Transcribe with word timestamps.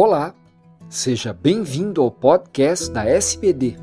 Olá, 0.00 0.32
seja 0.88 1.32
bem-vindo 1.32 2.00
ao 2.00 2.08
podcast 2.08 2.88
da 2.88 3.04
SBD. 3.04 3.74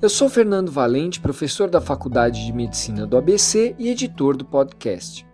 Eu 0.00 0.08
sou 0.08 0.28
Fernando 0.28 0.70
Valente, 0.70 1.18
professor 1.18 1.68
da 1.68 1.80
Faculdade 1.80 2.46
de 2.46 2.52
Medicina 2.52 3.04
do 3.04 3.16
ABC 3.16 3.74
e 3.76 3.88
editor 3.88 4.36
do 4.36 4.44
podcast. 4.44 5.26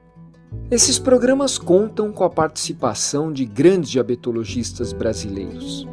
Esses 0.71 0.99
programas 0.99 1.59
contam 1.59 2.13
com 2.13 2.25
a 2.25 2.31
participação 2.31 3.31
de 3.31 3.45
grandes 3.45 3.91
diabetologistas 3.91 4.95
brasileiros. 4.95 5.87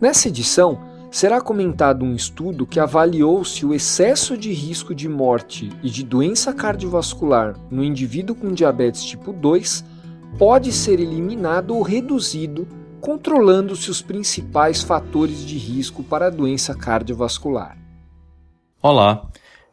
Nessa 0.00 0.28
edição, 0.28 0.80
será 1.10 1.42
comentado 1.42 2.06
um 2.06 2.14
estudo 2.14 2.66
que 2.66 2.80
avaliou 2.80 3.44
se 3.44 3.66
o 3.66 3.74
excesso 3.74 4.34
de 4.34 4.50
risco 4.50 4.94
de 4.94 5.10
morte 5.10 5.68
e 5.82 5.90
de 5.90 6.02
doença 6.02 6.54
cardiovascular 6.54 7.54
no 7.70 7.84
indivíduo 7.84 8.34
com 8.34 8.50
diabetes 8.50 9.04
tipo 9.04 9.30
2 9.30 9.84
pode 10.38 10.72
ser 10.72 11.00
eliminado 11.00 11.74
ou 11.76 11.82
reduzido 11.82 12.77
controlando-se 13.00 13.90
os 13.90 14.02
principais 14.02 14.82
fatores 14.82 15.44
de 15.44 15.56
risco 15.56 16.02
para 16.02 16.26
a 16.26 16.30
doença 16.30 16.74
cardiovascular. 16.74 17.76
Olá, 18.82 19.28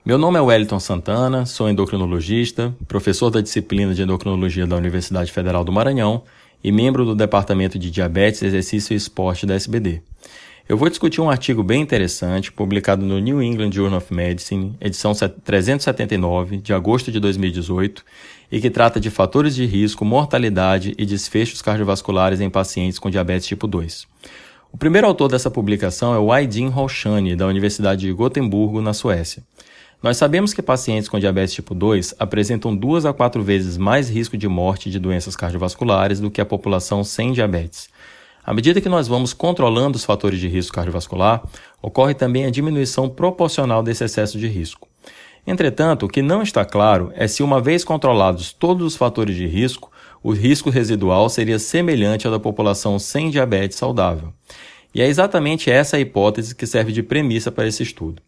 meu 0.06 0.18
nome 0.18 0.38
é 0.38 0.42
Wellington 0.42 0.80
Santana, 0.80 1.46
sou 1.46 1.70
endocrinologista, 1.70 2.76
professor 2.88 3.30
da 3.30 3.42
disciplina 3.42 3.94
de 3.94 4.04
endocrinologia 4.04 4.68
da 4.68 4.76
Universidade 4.76 5.32
Federal 5.32 5.64
do 5.64 5.72
Maranhão 5.72 6.24
e 6.64 6.72
membro 6.72 7.06
do 7.06 7.16
Departamento 7.16 7.78
de 7.78 7.92
Diabetes, 7.92 8.44
Exercício 8.44 8.94
e 8.94 8.98
Esporte 8.98 9.46
da 9.46 9.56
SBD. 9.56 10.02
Eu 10.68 10.78
vou 10.78 10.90
discutir 10.90 11.22
um 11.22 11.30
artigo 11.30 11.62
bem 11.62 11.80
interessante 11.80 12.52
publicado 12.52 13.06
no 13.06 13.20
New 13.20 13.40
England 13.40 13.72
Journal 13.72 14.00
of 14.00 14.12
Medicine, 14.12 14.76
edição 14.82 15.14
379, 15.14 16.58
de 16.58 16.74
agosto 16.74 17.12
de 17.12 17.20
2018, 17.20 18.04
e 18.52 18.60
que 18.60 18.72
trata 18.72 19.00
de 19.00 19.12
fatores 19.12 19.54
de 19.54 19.64
risco, 19.64 20.04
mortalidade 20.04 20.96
e 20.98 21.06
desfechos 21.06 21.62
cardiovasculares 21.62 22.42
em 22.42 22.50
pacientes 22.50 22.98
com 22.98 23.12
diabetes 23.12 23.46
tipo 23.46 23.68
2. 23.68 24.08
O 24.72 24.78
primeiro 24.78 25.06
autor 25.06 25.30
dessa 25.30 25.52
publicação 25.52 26.16
é 26.16 26.18
o 26.18 26.32
Aydin 26.32 26.70
Roshani, 26.70 27.36
da 27.36 27.46
Universidade 27.46 28.02
de 28.02 28.12
Gotemburgo, 28.12 28.82
na 28.82 28.92
Suécia. 28.92 29.44
Nós 30.02 30.18
sabemos 30.18 30.52
que 30.52 30.64
pacientes 30.64 31.08
com 31.08 31.20
diabetes 31.20 31.54
tipo 31.54 31.76
2 31.76 32.16
apresentam 32.18 32.76
duas 32.76 33.06
a 33.06 33.14
quatro 33.14 33.44
vezes 33.44 33.78
mais 33.78 34.10
risco 34.10 34.36
de 34.36 34.48
morte 34.48 34.90
de 34.90 34.98
doenças 34.98 35.36
cardiovasculares 35.36 36.20
do 36.20 36.32
que 36.32 36.42
a 36.42 36.46
população 36.46 37.04
sem 37.04 37.34
diabetes. 37.34 37.88
À 38.46 38.54
medida 38.54 38.80
que 38.80 38.88
nós 38.88 39.08
vamos 39.08 39.34
controlando 39.34 39.98
os 39.98 40.06
fatores 40.06 40.40
de 40.40 40.48
risco 40.48 40.76
cardiovascular, 40.76 41.44
ocorre 41.82 42.14
também 42.14 42.46
a 42.46 42.52
diminuição 42.52 43.10
proporcional 43.10 43.82
desse 43.82 44.04
excesso 44.04 44.38
de 44.38 44.48
risco. 44.48 44.88
Entretanto, 45.48 46.06
o 46.06 46.10
que 46.10 46.22
não 46.22 46.44
está 46.44 46.64
claro 46.64 47.12
é 47.16 47.28
se, 47.28 47.42
uma 47.42 47.60
vez 47.60 47.84
controlados 47.84 48.54
todos 48.54 48.86
os 48.86 48.96
fatores 48.96 49.36
de 49.36 49.48
risco, 49.48 49.92
o 50.22 50.32
risco 50.32 50.70
residual 50.70 51.28
seria 51.28 51.58
semelhante 51.58 52.28
ao 52.28 52.34
da 52.34 52.40
população 52.40 53.00
sem 53.00 53.32
diabetes 53.32 53.78
saudável. 53.78 54.32
E 54.94 55.02
é 55.02 55.08
exatamente 55.08 55.70
essa 55.70 55.98
a 55.98 56.00
hipótese 56.00 56.56
que 56.56 56.68
serve 56.68 56.92
de 56.92 57.02
premissa 57.02 57.52
para 57.52 57.68
esse 57.68 57.82
estudo. 57.82 58.22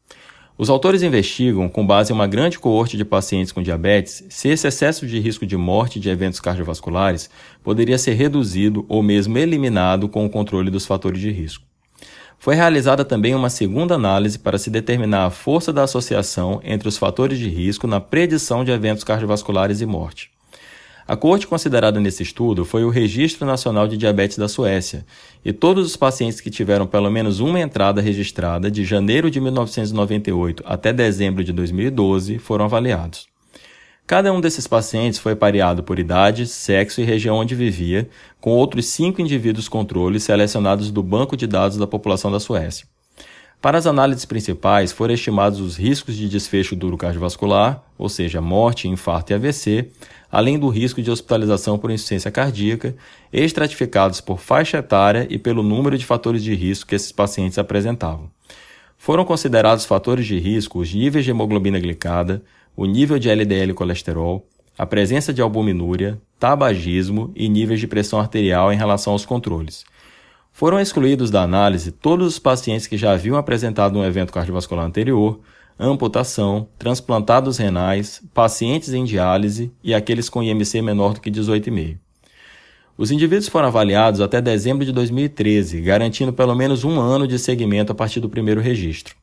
Os 0.58 0.72
autores 0.72 1.04
investigam, 1.04 1.70
com 1.70 1.86
base 1.86 2.12
em 2.12 2.16
uma 2.16 2.26
grande 2.26 2.58
coorte 2.58 2.98
de 2.98 3.06
pacientes 3.06 3.52
com 3.52 3.62
diabetes, 3.62 4.26
se 4.28 4.50
esse 4.50 4.68
excesso 4.68 5.06
de 5.06 5.20
risco 5.20 5.46
de 5.46 5.56
morte 5.56 6.00
de 6.00 6.10
eventos 6.10 6.40
cardiovasculares 6.40 7.30
poderia 7.64 7.98
ser 8.00 8.14
reduzido 8.14 8.84
ou 8.90 9.04
mesmo 9.04 9.38
eliminado 9.38 10.10
com 10.10 10.26
o 10.26 10.30
controle 10.30 10.72
dos 10.72 10.88
fatores 10.88 11.22
de 11.22 11.30
risco. 11.30 11.64
Foi 12.40 12.56
realizada 12.56 13.06
também 13.06 13.36
uma 13.36 13.52
segunda 13.52 13.94
análise 13.94 14.40
para 14.40 14.58
se 14.58 14.72
determinar 14.72 15.26
a 15.26 15.30
força 15.30 15.72
da 15.72 15.84
associação 15.84 16.60
entre 16.64 16.88
os 16.88 16.98
fatores 16.98 17.38
de 17.38 17.50
risco 17.50 17.86
na 17.86 18.00
predição 18.00 18.64
de 18.64 18.72
eventos 18.72 19.04
cardiovasculares 19.04 19.80
e 19.80 19.86
morte. 19.86 20.37
A 21.08 21.16
corte 21.16 21.48
considerada 21.48 22.02
nesse 22.02 22.22
estudo 22.22 22.66
foi 22.66 22.84
o 22.84 22.90
Registro 22.90 23.48
Nacional 23.48 23.88
de 23.88 23.96
Diabetes 23.96 24.38
da 24.38 24.50
Suécia, 24.50 25.06
e 25.44 25.54
todos 25.54 25.88
os 25.88 25.96
pacientes 25.96 26.42
que 26.42 26.50
tiveram 26.50 26.86
pelo 26.86 27.10
menos 27.10 27.40
uma 27.40 27.62
entrada 27.62 28.02
registrada 28.02 28.70
de 28.70 28.84
janeiro 28.84 29.32
de 29.32 29.40
1998 29.40 30.64
até 30.66 30.92
dezembro 30.92 31.46
de 31.46 31.54
2012 31.54 32.40
foram 32.40 32.66
avaliados. 32.66 33.26
Cada 34.06 34.34
um 34.34 34.42
desses 34.42 34.68
pacientes 34.68 35.18
foi 35.18 35.34
pareado 35.34 35.82
por 35.82 35.98
idade, 35.98 36.46
sexo 36.46 37.00
e 37.00 37.06
região 37.06 37.38
onde 37.38 37.56
vivia, 37.56 38.10
com 38.42 38.52
outros 38.52 38.88
cinco 38.88 39.22
indivíduos 39.22 39.70
controle 39.70 40.20
selecionados 40.20 40.92
do 40.92 41.02
banco 41.02 41.38
de 41.38 41.48
dados 41.48 41.78
da 41.78 41.88
população 41.88 42.30
da 42.30 42.40
Suécia. 42.40 42.86
Para 43.60 43.80
as 43.80 43.88
análises 43.88 44.24
principais, 44.24 44.92
foram 44.92 45.16
estimados 45.16 45.60
os 45.60 45.76
riscos 45.76 46.16
de 46.16 46.30
desfecho 46.30 46.76
duro 46.76 46.96
cardiovascular, 46.96 47.84
ou 47.98 48.08
seja, 48.08 48.40
morte, 48.40 48.88
infarto 48.88 49.32
e 49.32 49.36
AVC, 49.36 49.90
além 50.32 50.60
do 50.60 50.70
risco 50.70 51.02
de 51.02 51.10
hospitalização 51.10 51.78
por 51.80 51.90
insuficiência 51.90 52.30
cardíaca, 52.30 52.96
estratificados 53.34 54.22
por 54.22 54.40
faixa 54.40 54.78
etária 54.78 55.26
e 55.30 55.40
pelo 55.40 55.64
número 55.64 55.98
de 55.98 56.06
fatores 56.06 56.44
de 56.44 56.54
risco 56.54 56.88
que 56.88 56.96
esses 56.96 57.12
pacientes 57.12 57.58
apresentavam. 57.58 58.30
Foram 58.96 59.26
considerados 59.26 59.86
fatores 59.86 60.28
de 60.28 60.38
risco 60.38 60.80
os 60.80 60.94
níveis 60.94 61.26
de 61.26 61.32
hemoglobina 61.32 61.80
glicada, 61.80 62.44
o 62.76 62.86
nível 62.86 63.18
de 63.18 63.30
LDL 63.30 63.74
colesterol, 63.74 64.46
a 64.78 64.86
presença 64.86 65.34
de 65.34 65.42
albuminúria, 65.42 66.22
tabagismo 66.40 67.32
e 67.36 67.50
níveis 67.50 67.80
de 67.80 67.88
pressão 67.88 68.20
arterial 68.20 68.72
em 68.72 68.78
relação 68.78 69.14
aos 69.14 69.26
controles. 69.26 69.84
Foram 70.58 70.80
excluídos 70.80 71.30
da 71.30 71.44
análise 71.44 71.92
todos 71.92 72.26
os 72.26 72.40
pacientes 72.40 72.88
que 72.88 72.98
já 72.98 73.12
haviam 73.12 73.38
apresentado 73.38 74.00
um 74.00 74.04
evento 74.04 74.34
cardiovascular 74.34 74.84
anterior, 74.84 75.40
amputação, 75.80 76.68
transplantados 76.80 77.60
renais, 77.60 78.24
pacientes 78.34 78.92
em 78.92 79.06
diálise 79.06 79.72
e 79.84 79.94
aqueles 79.94 80.30
com 80.30 80.42
IMC 80.42 80.82
menor 80.82 81.14
do 81.14 81.22
que 81.22 81.30
18,5. 81.30 82.00
Os 82.98 83.12
indivíduos 83.12 83.48
foram 83.48 83.68
avaliados 83.68 84.20
até 84.20 84.42
dezembro 84.42 84.84
de 84.84 84.92
2013, 84.92 85.80
garantindo 85.80 86.34
pelo 86.34 86.56
menos 86.56 86.84
um 86.84 87.00
ano 87.00 87.28
de 87.28 87.38
segmento 87.38 87.92
a 87.92 87.96
partir 87.96 88.20
do 88.20 88.28
primeiro 88.28 88.60
registro. 88.60 89.16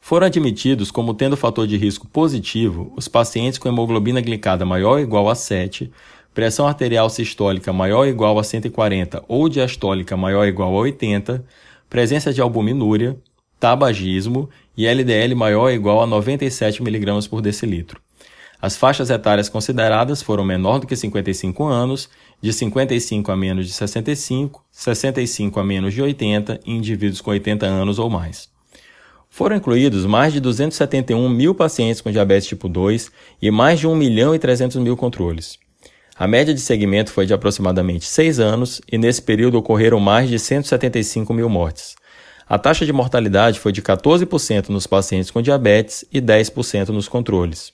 Foram 0.00 0.28
admitidos 0.28 0.92
como 0.92 1.12
tendo 1.12 1.36
fator 1.36 1.66
de 1.66 1.76
risco 1.76 2.06
positivo 2.06 2.92
os 2.96 3.08
pacientes 3.08 3.58
com 3.58 3.68
hemoglobina 3.68 4.20
glicada 4.20 4.64
maior 4.64 4.92
ou 4.92 5.00
igual 5.00 5.28
a 5.28 5.34
7, 5.34 5.90
pressão 6.34 6.66
arterial 6.66 7.10
sistólica 7.10 7.72
maior 7.72 7.98
ou 7.98 8.06
igual 8.06 8.38
a 8.38 8.44
140 8.44 9.24
ou 9.28 9.48
diastólica 9.48 10.16
maior 10.16 10.40
ou 10.40 10.46
igual 10.46 10.76
a 10.76 10.80
80, 10.80 11.44
presença 11.88 12.32
de 12.32 12.40
albuminúria, 12.40 13.16
tabagismo 13.58 14.48
e 14.76 14.86
LDL 14.86 15.34
maior 15.34 15.64
ou 15.64 15.70
igual 15.70 16.02
a 16.02 16.06
97 16.06 16.82
mg 16.82 17.28
por 17.28 17.40
decilitro. 17.40 18.00
As 18.62 18.76
faixas 18.76 19.08
etárias 19.08 19.48
consideradas 19.48 20.22
foram 20.22 20.44
menor 20.44 20.80
do 20.80 20.86
que 20.86 20.94
55 20.94 21.64
anos, 21.64 22.10
de 22.42 22.52
55 22.52 23.32
a 23.32 23.36
menos 23.36 23.66
de 23.66 23.72
65, 23.72 24.62
65 24.70 25.58
a 25.58 25.64
menos 25.64 25.94
de 25.94 26.02
80 26.02 26.60
e 26.66 26.72
indivíduos 26.72 27.22
com 27.22 27.30
80 27.30 27.64
anos 27.64 27.98
ou 27.98 28.10
mais. 28.10 28.50
Foram 29.30 29.56
incluídos 29.56 30.04
mais 30.04 30.32
de 30.32 30.40
271 30.40 31.28
mil 31.28 31.54
pacientes 31.54 32.02
com 32.02 32.10
diabetes 32.10 32.48
tipo 32.48 32.68
2 32.68 33.10
e 33.40 33.50
mais 33.50 33.80
de 33.80 33.86
1 33.86 33.94
milhão 33.94 34.34
e 34.34 34.38
300 34.38 34.76
mil 34.76 34.96
controles. 34.96 35.58
A 36.20 36.28
média 36.28 36.52
de 36.52 36.60
segmento 36.60 37.10
foi 37.10 37.24
de 37.24 37.32
aproximadamente 37.32 38.04
6 38.04 38.40
anos 38.40 38.82
e 38.92 38.98
nesse 38.98 39.22
período 39.22 39.56
ocorreram 39.56 39.98
mais 39.98 40.28
de 40.28 40.38
175 40.38 41.32
mil 41.32 41.48
mortes. 41.48 41.96
A 42.46 42.58
taxa 42.58 42.84
de 42.84 42.92
mortalidade 42.92 43.58
foi 43.58 43.72
de 43.72 43.80
14% 43.80 44.68
nos 44.68 44.86
pacientes 44.86 45.30
com 45.30 45.40
diabetes 45.40 46.04
e 46.12 46.20
10% 46.20 46.90
nos 46.90 47.08
controles. 47.08 47.72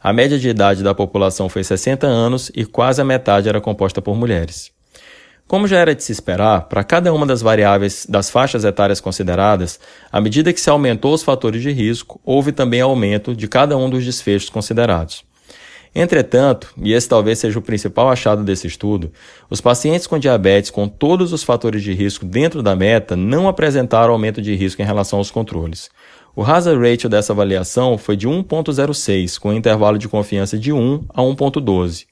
A 0.00 0.12
média 0.12 0.38
de 0.38 0.48
idade 0.48 0.80
da 0.84 0.94
população 0.94 1.48
foi 1.48 1.64
60 1.64 2.06
anos 2.06 2.52
e 2.54 2.64
quase 2.64 3.02
a 3.02 3.04
metade 3.04 3.48
era 3.48 3.60
composta 3.60 4.00
por 4.00 4.14
mulheres. 4.14 4.70
Como 5.48 5.66
já 5.66 5.78
era 5.78 5.92
de 5.92 6.04
se 6.04 6.12
esperar, 6.12 6.68
para 6.68 6.84
cada 6.84 7.12
uma 7.12 7.26
das 7.26 7.42
variáveis 7.42 8.06
das 8.08 8.30
faixas 8.30 8.64
etárias 8.64 9.00
consideradas, 9.00 9.80
à 10.12 10.20
medida 10.20 10.52
que 10.52 10.60
se 10.60 10.70
aumentou 10.70 11.12
os 11.12 11.24
fatores 11.24 11.60
de 11.60 11.72
risco, 11.72 12.20
houve 12.24 12.52
também 12.52 12.80
aumento 12.80 13.34
de 13.34 13.48
cada 13.48 13.76
um 13.76 13.90
dos 13.90 14.04
desfechos 14.04 14.48
considerados. 14.48 15.24
Entretanto, 15.94 16.72
e 16.82 16.92
esse 16.94 17.06
talvez 17.06 17.38
seja 17.38 17.58
o 17.58 17.62
principal 17.62 18.08
achado 18.08 18.42
desse 18.42 18.66
estudo, 18.66 19.12
os 19.50 19.60
pacientes 19.60 20.06
com 20.06 20.18
diabetes 20.18 20.70
com 20.70 20.88
todos 20.88 21.34
os 21.34 21.42
fatores 21.42 21.82
de 21.82 21.92
risco 21.92 22.24
dentro 22.24 22.62
da 22.62 22.74
meta 22.74 23.14
não 23.14 23.46
apresentaram 23.46 24.12
aumento 24.12 24.40
de 24.40 24.54
risco 24.54 24.80
em 24.80 24.86
relação 24.86 25.18
aos 25.18 25.30
controles. 25.30 25.90
O 26.34 26.42
hazard 26.42 26.80
ratio 26.80 27.10
dessa 27.10 27.34
avaliação 27.34 27.98
foi 27.98 28.16
de 28.16 28.26
1.06, 28.26 29.38
com 29.38 29.50
um 29.50 29.52
intervalo 29.52 29.98
de 29.98 30.08
confiança 30.08 30.58
de 30.58 30.72
1 30.72 31.04
a 31.10 31.20
1.12. 31.20 32.06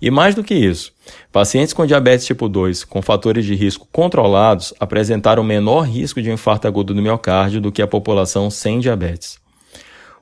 E 0.00 0.08
mais 0.08 0.36
do 0.36 0.44
que 0.44 0.54
isso, 0.54 0.92
pacientes 1.32 1.72
com 1.72 1.84
diabetes 1.84 2.26
tipo 2.26 2.48
2 2.48 2.84
com 2.84 3.02
fatores 3.02 3.44
de 3.44 3.56
risco 3.56 3.88
controlados 3.90 4.72
apresentaram 4.78 5.42
menor 5.42 5.82
risco 5.82 6.22
de 6.22 6.30
infarto 6.30 6.68
agudo 6.68 6.94
do 6.94 7.02
miocárdio 7.02 7.60
do 7.60 7.72
que 7.72 7.82
a 7.82 7.88
população 7.88 8.50
sem 8.50 8.78
diabetes. 8.78 9.38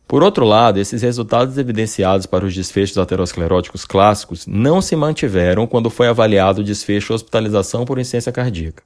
Por 0.06 0.22
outro 0.22 0.44
lado, 0.44 0.78
esses 0.78 1.02
resultados 1.02 1.56
evidenciados 1.56 2.26
para 2.26 2.44
os 2.44 2.54
desfechos 2.54 2.98
ateroscleróticos 2.98 3.84
clássicos 3.84 4.46
não 4.46 4.82
se 4.82 4.94
mantiveram 4.94 5.66
quando 5.66 5.90
foi 5.90 6.08
avaliado 6.08 6.60
o 6.60 6.64
desfecho 6.64 7.14
hospitalização 7.14 7.84
por 7.84 7.98
insuficiência 7.98 8.30
cardíaca. 8.30 8.82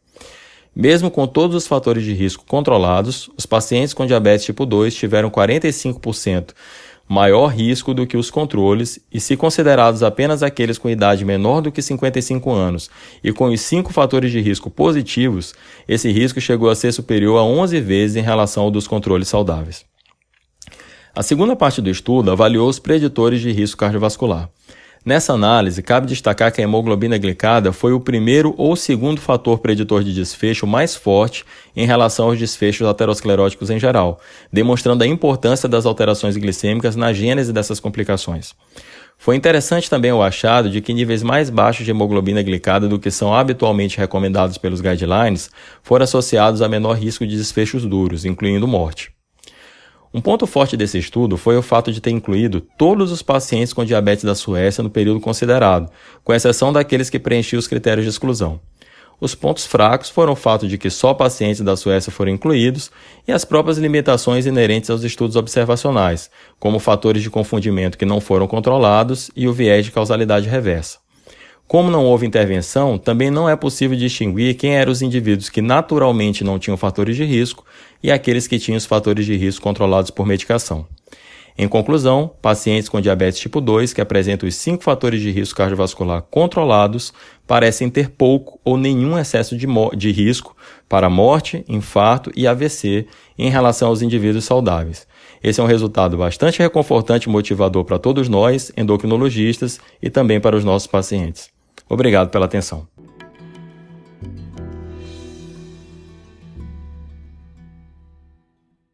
Mesmo 0.74 1.10
com 1.10 1.26
todos 1.26 1.56
os 1.56 1.66
fatores 1.66 2.04
de 2.04 2.12
risco 2.12 2.44
controlados, 2.46 3.28
os 3.36 3.44
pacientes 3.44 3.92
com 3.92 4.06
diabetes 4.06 4.46
tipo 4.46 4.64
2 4.64 4.94
tiveram 4.94 5.28
45% 5.28 6.54
maior 7.08 7.46
risco 7.46 7.94
do 7.94 8.06
que 8.06 8.16
os 8.16 8.30
controles, 8.30 9.00
e 9.10 9.18
se 9.18 9.36
considerados 9.36 10.02
apenas 10.02 10.42
aqueles 10.42 10.76
com 10.76 10.90
idade 10.90 11.24
menor 11.24 11.62
do 11.62 11.72
que 11.72 11.80
55 11.80 12.52
anos 12.52 12.90
e 13.24 13.32
com 13.32 13.46
os 13.46 13.62
cinco 13.62 13.92
fatores 13.92 14.30
de 14.30 14.40
risco 14.40 14.68
positivos, 14.68 15.54
esse 15.88 16.12
risco 16.12 16.40
chegou 16.40 16.68
a 16.68 16.74
ser 16.74 16.92
superior 16.92 17.38
a 17.38 17.42
11 17.42 17.80
vezes 17.80 18.16
em 18.16 18.22
relação 18.22 18.64
ao 18.64 18.70
dos 18.70 18.86
controles 18.86 19.28
saudáveis. 19.28 19.86
A 21.18 21.22
segunda 21.24 21.56
parte 21.56 21.82
do 21.82 21.90
estudo 21.90 22.30
avaliou 22.30 22.68
os 22.68 22.78
preditores 22.78 23.40
de 23.40 23.50
risco 23.50 23.78
cardiovascular. 23.78 24.48
Nessa 25.04 25.32
análise, 25.32 25.82
cabe 25.82 26.06
destacar 26.06 26.52
que 26.52 26.60
a 26.60 26.64
hemoglobina 26.64 27.18
glicada 27.18 27.72
foi 27.72 27.92
o 27.92 27.98
primeiro 27.98 28.54
ou 28.56 28.76
segundo 28.76 29.20
fator 29.20 29.58
preditor 29.58 30.04
de 30.04 30.14
desfecho 30.14 30.64
mais 30.64 30.94
forte 30.94 31.44
em 31.74 31.84
relação 31.84 32.26
aos 32.26 32.38
desfechos 32.38 32.86
ateroscleróticos 32.86 33.68
em 33.68 33.80
geral, 33.80 34.20
demonstrando 34.52 35.02
a 35.02 35.08
importância 35.08 35.68
das 35.68 35.86
alterações 35.86 36.36
glicêmicas 36.36 36.94
na 36.94 37.12
gênese 37.12 37.52
dessas 37.52 37.80
complicações. 37.80 38.54
Foi 39.18 39.34
interessante 39.34 39.90
também 39.90 40.12
o 40.12 40.22
achado 40.22 40.70
de 40.70 40.80
que 40.80 40.94
níveis 40.94 41.24
mais 41.24 41.50
baixos 41.50 41.84
de 41.84 41.90
hemoglobina 41.90 42.44
glicada 42.44 42.86
do 42.86 42.96
que 42.96 43.10
são 43.10 43.34
habitualmente 43.34 43.98
recomendados 43.98 44.56
pelos 44.56 44.80
guidelines 44.80 45.50
foram 45.82 46.04
associados 46.04 46.62
a 46.62 46.68
menor 46.68 46.96
risco 46.96 47.26
de 47.26 47.36
desfechos 47.36 47.84
duros, 47.84 48.24
incluindo 48.24 48.68
morte. 48.68 49.17
Um 50.12 50.20
ponto 50.20 50.46
forte 50.46 50.76
desse 50.76 50.98
estudo 50.98 51.36
foi 51.36 51.56
o 51.56 51.62
fato 51.62 51.92
de 51.92 52.00
ter 52.00 52.10
incluído 52.10 52.62
todos 52.78 53.12
os 53.12 53.20
pacientes 53.20 53.72
com 53.72 53.84
diabetes 53.84 54.24
da 54.24 54.34
Suécia 54.34 54.82
no 54.82 54.88
período 54.88 55.20
considerado, 55.20 55.90
com 56.24 56.32
exceção 56.32 56.72
daqueles 56.72 57.10
que 57.10 57.18
preenchiam 57.18 57.58
os 57.58 57.68
critérios 57.68 58.04
de 58.04 58.10
exclusão. 58.10 58.58
Os 59.20 59.34
pontos 59.34 59.66
fracos 59.66 60.08
foram 60.08 60.32
o 60.32 60.36
fato 60.36 60.68
de 60.68 60.78
que 60.78 60.88
só 60.88 61.12
pacientes 61.12 61.60
da 61.60 61.76
Suécia 61.76 62.12
foram 62.12 62.32
incluídos 62.32 62.90
e 63.26 63.32
as 63.32 63.44
próprias 63.44 63.76
limitações 63.76 64.46
inerentes 64.46 64.90
aos 64.90 65.02
estudos 65.02 65.34
observacionais, 65.34 66.30
como 66.58 66.78
fatores 66.78 67.22
de 67.22 67.28
confundimento 67.28 67.98
que 67.98 68.06
não 68.06 68.20
foram 68.20 68.46
controlados 68.46 69.30
e 69.34 69.48
o 69.48 69.52
viés 69.52 69.84
de 69.84 69.90
causalidade 69.90 70.48
reversa. 70.48 70.98
Como 71.68 71.90
não 71.90 72.06
houve 72.06 72.26
intervenção, 72.26 72.96
também 72.96 73.30
não 73.30 73.46
é 73.46 73.54
possível 73.54 73.94
distinguir 73.94 74.54
quem 74.54 74.74
eram 74.74 74.90
os 74.90 75.02
indivíduos 75.02 75.50
que 75.50 75.60
naturalmente 75.60 76.42
não 76.42 76.58
tinham 76.58 76.78
fatores 76.78 77.14
de 77.14 77.26
risco 77.26 77.62
e 78.02 78.10
aqueles 78.10 78.46
que 78.46 78.58
tinham 78.58 78.78
os 78.78 78.86
fatores 78.86 79.26
de 79.26 79.36
risco 79.36 79.62
controlados 79.62 80.10
por 80.10 80.24
medicação. 80.24 80.86
Em 81.58 81.68
conclusão, 81.68 82.30
pacientes 82.40 82.88
com 82.88 83.02
diabetes 83.02 83.38
tipo 83.38 83.60
2 83.60 83.92
que 83.92 84.00
apresentam 84.00 84.48
os 84.48 84.54
cinco 84.54 84.82
fatores 84.82 85.20
de 85.20 85.30
risco 85.30 85.58
cardiovascular 85.58 86.22
controlados 86.22 87.12
parecem 87.46 87.90
ter 87.90 88.08
pouco 88.08 88.58
ou 88.64 88.78
nenhum 88.78 89.18
excesso 89.18 89.54
de, 89.54 89.66
de 89.94 90.10
risco 90.10 90.56
para 90.88 91.10
morte, 91.10 91.66
infarto 91.68 92.30
e 92.34 92.46
AVC 92.46 93.06
em 93.38 93.50
relação 93.50 93.88
aos 93.88 94.00
indivíduos 94.00 94.46
saudáveis. 94.46 95.06
Esse 95.44 95.60
é 95.60 95.62
um 95.62 95.66
resultado 95.66 96.16
bastante 96.16 96.60
reconfortante 96.60 97.28
e 97.28 97.30
motivador 97.30 97.84
para 97.84 97.98
todos 97.98 98.26
nós, 98.26 98.72
endocrinologistas, 98.74 99.78
e 100.00 100.08
também 100.08 100.40
para 100.40 100.56
os 100.56 100.64
nossos 100.64 100.86
pacientes. 100.86 101.57
Obrigado 101.88 102.30
pela 102.30 102.46
atenção. 102.46 102.86